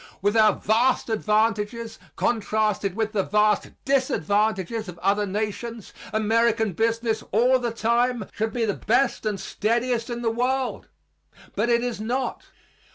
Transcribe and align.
With 0.19 0.35
our 0.35 0.53
vast 0.55 1.11
advantages, 1.11 1.99
contrasted 2.15 2.95
with 2.95 3.11
the 3.11 3.21
vast 3.21 3.69
disadvantages 3.85 4.87
of 4.89 4.97
other 4.97 5.27
nations, 5.27 5.93
American 6.11 6.73
business 6.73 7.23
all 7.31 7.59
the 7.59 7.69
time 7.69 8.25
should 8.33 8.51
be 8.51 8.65
the 8.65 8.73
best 8.73 9.27
and 9.27 9.39
steadiest 9.39 10.09
in 10.09 10.23
the 10.23 10.31
world. 10.31 10.87
But 11.55 11.69
it 11.69 11.83
is 11.83 12.01
not. 12.01 12.45